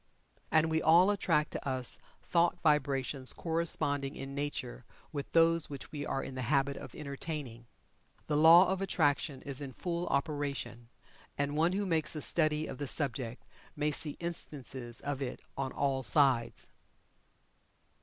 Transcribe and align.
And 0.49 0.71
we 0.71 0.81
all 0.81 1.11
attract 1.11 1.51
to 1.51 1.67
us 1.67 1.99
thought 2.23 2.59
vibrations 2.63 3.33
corresponding 3.33 4.15
in 4.15 4.33
nature 4.33 4.83
with 5.11 5.31
those 5.31 5.69
which 5.69 5.91
we 5.91 6.07
are 6.07 6.23
in 6.23 6.33
the 6.33 6.41
habit 6.41 6.75
of 6.75 6.95
entertaining. 6.95 7.67
The 8.25 8.35
Law 8.35 8.69
of 8.69 8.81
Attraction 8.81 9.43
is 9.43 9.61
in 9.61 9.73
full 9.73 10.07
operation, 10.07 10.89
and 11.37 11.55
one 11.55 11.73
who 11.73 11.85
makes 11.85 12.15
a 12.15 12.21
study 12.23 12.65
of 12.65 12.79
the 12.79 12.87
subject 12.87 13.45
may 13.75 13.91
see 13.91 14.17
instances 14.19 15.01
of 15.01 15.21
it 15.21 15.39
on 15.55 15.71
all 15.71 16.01
sides. 16.01 16.71